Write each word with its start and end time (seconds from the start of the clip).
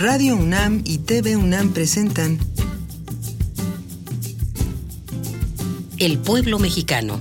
Radio 0.00 0.34
UNAM 0.34 0.80
y 0.86 0.96
TV 0.96 1.36
UNAM 1.36 1.74
presentan 1.74 2.38
El 5.98 6.18
pueblo 6.18 6.58
mexicano. 6.58 7.20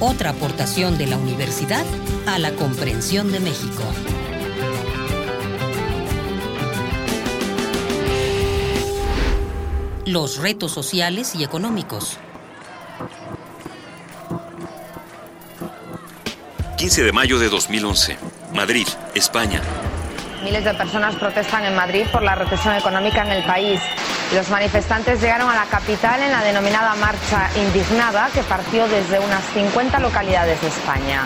Otra 0.00 0.32
aportación 0.32 0.98
de 0.98 1.06
la 1.06 1.16
universidad 1.16 1.86
a 2.26 2.38
la 2.38 2.52
comprensión 2.52 3.32
de 3.32 3.40
México. 3.40 3.82
Los 10.04 10.36
retos 10.36 10.72
sociales 10.72 11.34
y 11.34 11.42
económicos. 11.42 12.18
15 16.76 17.04
de 17.04 17.12
mayo 17.12 17.38
de 17.38 17.48
2011. 17.48 18.18
Madrid, 18.52 18.86
España. 19.14 19.62
Miles 20.44 20.62
de 20.62 20.74
personas 20.74 21.14
protestan 21.16 21.64
en 21.64 21.74
Madrid 21.74 22.04
por 22.12 22.22
la 22.22 22.34
recesión 22.34 22.74
económica 22.74 23.24
en 23.24 23.32
el 23.32 23.44
país. 23.44 23.80
Los 24.34 24.50
manifestantes 24.50 25.20
llegaron 25.22 25.48
a 25.48 25.54
la 25.54 25.64
capital 25.64 26.20
en 26.22 26.30
la 26.30 26.44
denominada 26.44 26.94
Marcha 26.96 27.48
Indignada, 27.56 28.28
que 28.34 28.42
partió 28.42 28.86
desde 28.88 29.18
unas 29.18 29.42
50 29.54 29.98
localidades 30.00 30.60
de 30.60 30.68
España. 30.68 31.24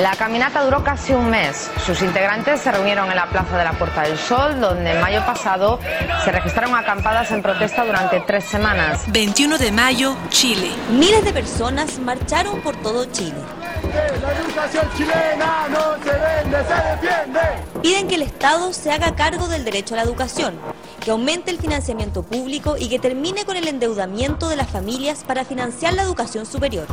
La 0.00 0.16
caminata 0.16 0.64
duró 0.64 0.82
casi 0.82 1.12
un 1.12 1.28
mes. 1.28 1.70
Sus 1.84 2.00
integrantes 2.00 2.60
se 2.60 2.72
reunieron 2.72 3.10
en 3.10 3.16
la 3.16 3.26
Plaza 3.26 3.58
de 3.58 3.64
la 3.64 3.72
Puerta 3.72 4.02
del 4.02 4.16
Sol, 4.16 4.60
donde 4.60 4.92
en 4.92 5.00
mayo 5.00 5.24
pasado 5.26 5.78
se 6.24 6.32
registraron 6.32 6.74
acampadas 6.74 7.30
en 7.32 7.42
protesta 7.42 7.84
durante 7.84 8.20
tres 8.20 8.44
semanas. 8.44 9.04
21 9.08 9.58
de 9.58 9.72
mayo, 9.72 10.16
Chile. 10.30 10.70
Miles 10.90 11.22
de 11.22 11.32
personas 11.34 11.98
marcharon 11.98 12.62
por 12.62 12.76
todo 12.76 13.04
Chile. 13.06 13.34
La 14.22 14.32
educación 14.32 14.88
chilena 14.96 15.68
no 15.68 15.94
se 16.02 16.10
vende, 16.10 16.58
se 16.64 17.06
defiende. 17.06 17.40
Piden 17.82 18.08
que 18.08 18.14
el 18.16 18.22
Estado 18.22 18.72
se 18.72 18.90
haga 18.90 19.14
cargo 19.14 19.48
del 19.48 19.64
derecho 19.64 19.94
a 19.94 19.98
la 19.98 20.02
educación, 20.02 20.58
que 21.00 21.10
aumente 21.10 21.50
el 21.50 21.58
financiamiento 21.58 22.22
público 22.22 22.76
y 22.78 22.88
que 22.88 22.98
termine 22.98 23.44
con 23.44 23.56
el 23.56 23.68
endeudamiento 23.68 24.48
de 24.48 24.56
las 24.56 24.70
familias 24.70 25.24
para 25.24 25.44
financiar 25.44 25.94
la 25.94 26.02
educación 26.02 26.46
superior. 26.46 26.86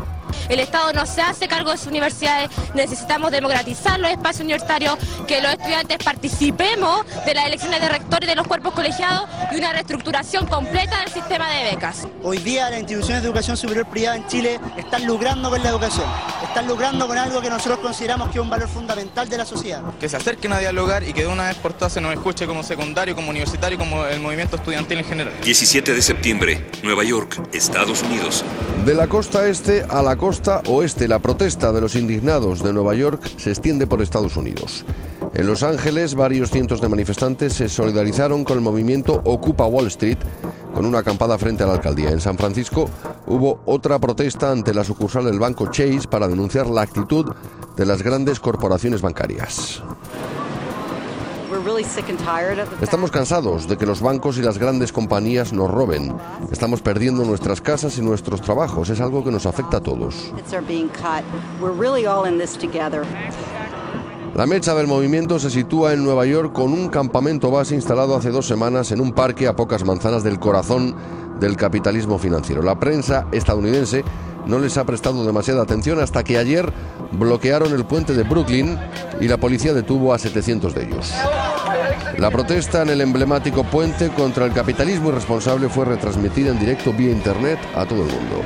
El 0.49 0.59
Estado 0.59 0.93
no 0.93 1.05
se 1.05 1.21
hace 1.21 1.47
cargo 1.47 1.71
de 1.71 1.77
sus 1.77 1.87
universidades, 1.87 2.49
necesitamos 2.73 3.31
democratizar 3.31 3.99
los 3.99 4.11
espacios 4.11 4.41
universitarios, 4.41 4.97
que 5.27 5.41
los 5.41 5.51
estudiantes 5.51 5.97
participemos 6.03 7.05
de 7.25 7.33
las 7.33 7.45
elecciones 7.45 7.81
de 7.81 7.89
rectores 7.89 8.27
de 8.27 8.35
los 8.35 8.47
cuerpos 8.47 8.73
colegiados 8.73 9.29
y 9.51 9.57
una 9.57 9.71
reestructuración 9.71 10.47
completa 10.47 10.99
del 10.99 11.09
sistema 11.09 11.49
de 11.51 11.71
becas. 11.71 12.07
Hoy 12.23 12.37
día 12.39 12.69
las 12.69 12.79
instituciones 12.79 13.21
de 13.21 13.27
educación 13.27 13.57
superior 13.57 13.85
privada 13.87 14.17
en 14.17 14.27
Chile 14.27 14.59
están 14.77 15.05
lucrando 15.05 15.49
con 15.49 15.61
la 15.61 15.69
educación, 15.69 16.05
están 16.43 16.67
lucrando 16.67 17.07
con 17.07 17.17
algo 17.17 17.41
que 17.41 17.49
nosotros 17.49 17.79
consideramos 17.79 18.29
que 18.29 18.39
es 18.39 18.43
un 18.43 18.49
valor 18.49 18.67
fundamental 18.67 19.27
de 19.29 19.37
la 19.37 19.45
sociedad. 19.45 19.81
Que 19.99 20.09
se 20.09 20.17
acerquen 20.17 20.53
a 20.53 20.59
dialogar 20.59 21.03
y 21.03 21.13
que 21.13 21.21
de 21.21 21.27
una 21.27 21.47
vez 21.47 21.57
por 21.57 21.73
todas 21.73 21.93
se 21.93 22.01
nos 22.01 22.13
escuche 22.13 22.45
como 22.47 22.63
secundario, 22.63 23.15
como 23.15 23.29
universitario, 23.29 23.77
como 23.77 24.05
el 24.05 24.19
movimiento 24.19 24.55
estudiantil 24.55 24.99
en 24.99 25.05
general. 25.05 25.33
17 25.43 25.93
de 25.93 26.01
septiembre, 26.01 26.69
Nueva 26.83 27.03
York, 27.03 27.41
Estados 27.53 28.03
Unidos. 28.03 28.43
De 28.85 28.93
la 28.93 29.07
costa 29.07 29.47
este 29.47 29.85
a 29.89 30.01
la 30.01 30.15
costa 30.23 30.61
oeste, 30.67 31.09
la 31.09 31.19
protesta 31.19 31.73
de 31.73 31.81
los 31.81 31.97
indignados 31.97 32.63
de 32.63 32.71
Nueva 32.71 32.95
York 32.95 33.29
se 33.35 33.49
extiende 33.49 33.87
por 33.87 34.01
Estados 34.01 34.37
Unidos. 34.37 34.85
En 35.33 35.45
Los 35.45 35.63
Ángeles, 35.63 36.15
varios 36.15 36.49
cientos 36.49 36.79
de 36.79 36.87
manifestantes 36.87 37.51
se 37.51 37.67
solidarizaron 37.67 38.45
con 38.45 38.57
el 38.57 38.63
movimiento 38.63 39.21
Ocupa 39.25 39.65
Wall 39.65 39.87
Street 39.87 40.19
con 40.73 40.85
una 40.85 40.99
acampada 40.99 41.37
frente 41.37 41.63
a 41.63 41.67
la 41.67 41.73
alcaldía. 41.73 42.09
En 42.11 42.21
San 42.21 42.37
Francisco 42.37 42.89
hubo 43.27 43.63
otra 43.65 43.99
protesta 43.99 44.49
ante 44.49 44.73
la 44.73 44.85
sucursal 44.85 45.25
del 45.25 45.39
banco 45.39 45.67
Chase 45.69 46.07
para 46.09 46.29
denunciar 46.29 46.67
la 46.67 46.83
actitud 46.83 47.29
de 47.75 47.85
las 47.85 48.01
grandes 48.01 48.39
corporaciones 48.39 49.01
bancarias. 49.01 49.83
Estamos 52.81 53.11
cansados 53.11 53.67
de 53.67 53.77
que 53.77 53.85
los 53.85 54.01
bancos 54.01 54.37
y 54.37 54.41
las 54.41 54.57
grandes 54.57 54.91
compañías 54.91 55.53
nos 55.53 55.69
roben. 55.69 56.15
Estamos 56.51 56.81
perdiendo 56.81 57.23
nuestras 57.25 57.61
casas 57.61 57.97
y 57.97 58.01
nuestros 58.01 58.41
trabajos. 58.41 58.89
Es 58.89 59.01
algo 59.01 59.23
que 59.23 59.31
nos 59.31 59.45
afecta 59.45 59.77
a 59.77 59.81
todos. 59.81 60.33
La 64.35 64.47
mecha 64.47 64.73
del 64.73 64.87
movimiento 64.87 65.37
se 65.37 65.51
sitúa 65.51 65.93
en 65.93 66.03
Nueva 66.03 66.25
York 66.25 66.53
con 66.53 66.73
un 66.73 66.89
campamento 66.89 67.51
base 67.51 67.75
instalado 67.75 68.15
hace 68.15 68.31
dos 68.31 68.47
semanas 68.47 68.91
en 68.91 68.99
un 68.99 69.11
parque 69.11 69.47
a 69.47 69.55
pocas 69.55 69.85
manzanas 69.85 70.23
del 70.23 70.39
corazón 70.39 70.95
del 71.39 71.55
capitalismo 71.55 72.17
financiero. 72.19 72.61
La 72.61 72.79
prensa 72.79 73.27
estadounidense 73.31 74.03
no 74.45 74.59
les 74.59 74.77
ha 74.77 74.85
prestado 74.85 75.25
demasiada 75.25 75.63
atención 75.63 75.99
hasta 75.99 76.23
que 76.23 76.37
ayer 76.37 76.71
bloquearon 77.11 77.73
el 77.73 77.85
puente 77.85 78.13
de 78.13 78.23
Brooklyn 78.23 78.77
y 79.19 79.27
la 79.27 79.37
policía 79.37 79.73
detuvo 79.73 80.13
a 80.13 80.19
700 80.19 80.73
de 80.75 80.83
ellos. 80.83 81.13
La 82.17 82.29
protesta 82.29 82.83
en 82.83 82.89
el 82.89 83.01
emblemático 83.01 83.63
puente 83.63 84.09
contra 84.09 84.45
el 84.45 84.53
capitalismo 84.53 85.09
irresponsable 85.09 85.69
fue 85.69 85.85
retransmitida 85.85 86.51
en 86.51 86.59
directo 86.59 86.93
vía 86.93 87.11
internet 87.11 87.59
a 87.75 87.85
todo 87.85 88.03
el 88.03 88.11
mundo. 88.11 88.41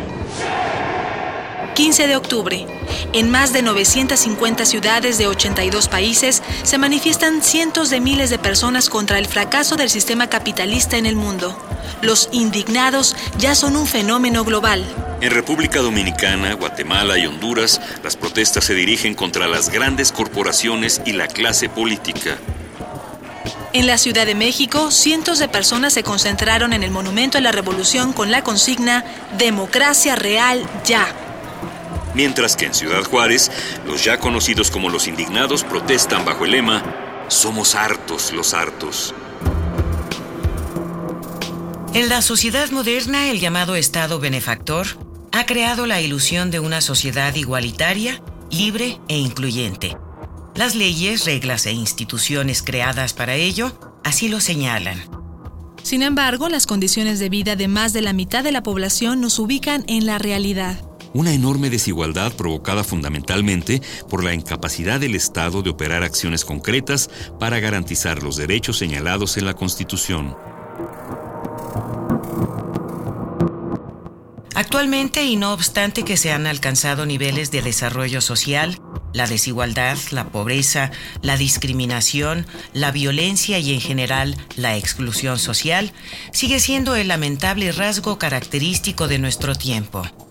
15 1.77 2.07
de 2.07 2.15
octubre. 2.15 2.65
En 3.13 3.29
más 3.29 3.53
de 3.53 3.61
950 3.61 4.65
ciudades 4.65 5.19
de 5.19 5.27
82 5.27 5.87
países 5.89 6.41
se 6.63 6.79
manifiestan 6.79 7.43
cientos 7.43 7.91
de 7.91 7.99
miles 7.99 8.31
de 8.31 8.39
personas 8.39 8.89
contra 8.89 9.19
el 9.19 9.27
fracaso 9.27 9.75
del 9.75 9.91
sistema 9.91 10.27
capitalista 10.27 10.97
en 10.97 11.05
el 11.05 11.15
mundo. 11.15 11.55
Los 12.01 12.29
indignados 12.31 13.15
ya 13.37 13.53
son 13.53 13.75
un 13.75 13.85
fenómeno 13.85 14.43
global. 14.43 14.83
En 15.21 15.29
República 15.29 15.81
Dominicana, 15.81 16.53
Guatemala 16.53 17.19
y 17.19 17.27
Honduras, 17.27 17.79
las 18.03 18.17
protestas 18.17 18.65
se 18.65 18.73
dirigen 18.73 19.13
contra 19.13 19.47
las 19.47 19.69
grandes 19.69 20.11
corporaciones 20.11 21.03
y 21.05 21.11
la 21.11 21.27
clase 21.27 21.69
política. 21.69 22.39
En 23.73 23.85
la 23.85 23.99
Ciudad 23.99 24.25
de 24.25 24.33
México, 24.33 24.89
cientos 24.89 25.37
de 25.37 25.47
personas 25.47 25.93
se 25.93 26.01
concentraron 26.01 26.73
en 26.73 26.81
el 26.81 26.89
Monumento 26.89 27.37
a 27.37 27.41
la 27.41 27.51
Revolución 27.51 28.13
con 28.13 28.31
la 28.31 28.43
consigna 28.43 29.05
Democracia 29.37 30.15
Real 30.15 30.67
Ya. 30.83 31.26
Mientras 32.17 32.55
que 32.55 32.65
en 32.65 32.73
Ciudad 32.73 33.03
Juárez, 33.03 33.51
los 33.85 34.03
ya 34.03 34.17
conocidos 34.17 34.71
como 34.71 34.89
los 34.89 35.07
indignados 35.07 35.63
protestan 35.63 36.25
bajo 36.25 36.45
el 36.45 36.51
lema 36.51 36.83
Somos 37.27 37.75
hartos 37.75 38.33
los 38.33 38.55
hartos. 38.55 39.13
En 41.93 42.09
la 42.09 42.23
sociedad 42.23 42.71
moderna, 42.71 43.29
el 43.29 43.39
llamado 43.39 43.75
Estado 43.75 44.19
benefactor 44.19 44.87
ha 45.31 45.45
creado 45.45 45.85
la 45.85 46.01
ilusión 46.01 46.49
de 46.49 46.59
una 46.59 46.81
sociedad 46.81 47.35
igualitaria, 47.35 48.19
libre 48.49 48.99
e 49.07 49.19
incluyente. 49.19 49.95
Las 50.55 50.73
leyes, 50.73 51.23
reglas 51.25 51.67
e 51.67 51.71
instituciones 51.71 52.63
creadas 52.63 53.13
para 53.13 53.35
ello 53.35 53.99
así 54.03 54.27
lo 54.27 54.41
señalan. 54.41 55.03
Sin 55.83 56.01
embargo, 56.01 56.49
las 56.49 56.65
condiciones 56.65 57.19
de 57.19 57.29
vida 57.29 57.55
de 57.55 57.67
más 57.67 57.93
de 57.93 58.01
la 58.01 58.13
mitad 58.13 58.43
de 58.43 58.51
la 58.51 58.63
población 58.63 59.21
nos 59.21 59.37
ubican 59.37 59.85
en 59.87 60.07
la 60.07 60.17
realidad. 60.17 60.86
Una 61.17 61.33
enorme 61.33 61.71
desigualdad 61.71 62.31
provocada 62.33 62.83
fundamentalmente 62.83 63.81
por 64.07 64.23
la 64.23 64.35
incapacidad 64.35 64.99
del 64.99 65.15
Estado 65.15 65.63
de 65.63 65.71
operar 65.71 66.03
acciones 66.03 66.45
concretas 66.45 67.09
para 67.39 67.59
garantizar 67.59 68.21
los 68.21 68.37
derechos 68.37 68.77
señalados 68.77 69.35
en 69.37 69.45
la 69.45 69.55
Constitución. 69.55 70.37
Actualmente, 74.53 75.23
y 75.23 75.37
no 75.37 75.53
obstante 75.53 76.03
que 76.03 76.17
se 76.17 76.31
han 76.31 76.45
alcanzado 76.45 77.07
niveles 77.07 77.49
de 77.49 77.63
desarrollo 77.63 78.21
social, 78.21 78.79
la 79.11 79.25
desigualdad, 79.25 79.97
la 80.11 80.29
pobreza, 80.29 80.91
la 81.23 81.35
discriminación, 81.35 82.45
la 82.73 82.91
violencia 82.91 83.57
y 83.57 83.73
en 83.73 83.81
general 83.81 84.37
la 84.55 84.77
exclusión 84.77 85.39
social, 85.39 85.93
sigue 86.31 86.59
siendo 86.59 86.95
el 86.95 87.07
lamentable 87.07 87.71
rasgo 87.71 88.19
característico 88.19 89.07
de 89.07 89.17
nuestro 89.17 89.55
tiempo. 89.55 90.26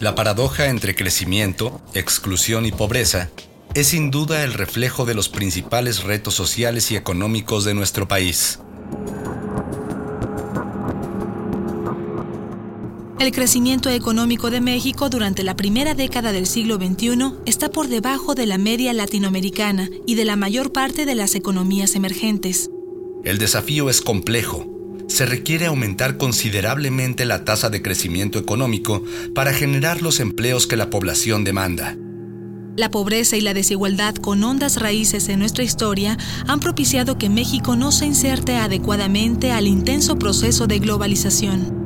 La 0.00 0.14
paradoja 0.14 0.68
entre 0.68 0.94
crecimiento, 0.94 1.78
exclusión 1.92 2.64
y 2.64 2.72
pobreza 2.72 3.28
es 3.74 3.88
sin 3.88 4.10
duda 4.10 4.44
el 4.44 4.54
reflejo 4.54 5.04
de 5.04 5.14
los 5.14 5.28
principales 5.28 6.02
retos 6.04 6.32
sociales 6.32 6.90
y 6.90 6.96
económicos 6.96 7.66
de 7.66 7.74
nuestro 7.74 8.08
país. 8.08 8.60
El 13.18 13.30
crecimiento 13.30 13.90
económico 13.90 14.50
de 14.50 14.62
México 14.62 15.10
durante 15.10 15.42
la 15.42 15.54
primera 15.54 15.92
década 15.92 16.32
del 16.32 16.46
siglo 16.46 16.76
XXI 16.76 17.34
está 17.44 17.68
por 17.68 17.88
debajo 17.88 18.34
de 18.34 18.46
la 18.46 18.56
media 18.56 18.94
latinoamericana 18.94 19.90
y 20.06 20.14
de 20.14 20.24
la 20.24 20.36
mayor 20.36 20.72
parte 20.72 21.04
de 21.04 21.14
las 21.14 21.34
economías 21.34 21.94
emergentes. 21.94 22.70
El 23.22 23.36
desafío 23.36 23.90
es 23.90 24.00
complejo. 24.00 24.79
Se 25.10 25.26
requiere 25.26 25.66
aumentar 25.66 26.16
considerablemente 26.16 27.24
la 27.24 27.44
tasa 27.44 27.68
de 27.68 27.82
crecimiento 27.82 28.38
económico 28.38 29.02
para 29.34 29.52
generar 29.52 30.02
los 30.02 30.20
empleos 30.20 30.68
que 30.68 30.76
la 30.76 30.88
población 30.88 31.42
demanda. 31.42 31.96
La 32.76 32.92
pobreza 32.92 33.36
y 33.36 33.40
la 33.40 33.52
desigualdad 33.52 34.14
con 34.14 34.44
hondas 34.44 34.80
raíces 34.80 35.28
en 35.28 35.40
nuestra 35.40 35.64
historia 35.64 36.16
han 36.46 36.60
propiciado 36.60 37.18
que 37.18 37.28
México 37.28 37.74
no 37.74 37.90
se 37.90 38.06
inserte 38.06 38.54
adecuadamente 38.54 39.50
al 39.50 39.66
intenso 39.66 40.16
proceso 40.16 40.68
de 40.68 40.78
globalización. 40.78 41.79